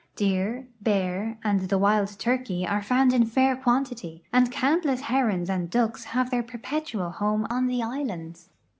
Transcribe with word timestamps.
Deer, 0.15 0.67
bear, 0.81 1.37
and 1.43 1.69
the 1.69 1.77
wild 1.77 2.07
turke}^ 2.07 2.67
are 2.67 2.81
found 2.81 3.13
in 3.13 3.23
fair 3.23 3.55
quantity, 3.55 4.23
and 4.33 4.51
countless 4.51 5.01
herons 5.01 5.47
and 5.47 5.69
ducks 5.69 6.05
have 6.05 6.31
their 6.31 6.41
perpetual 6.41 7.11
home 7.11 7.45
on 7.51 7.67
the 7.67 7.83
islands. 7.83 8.49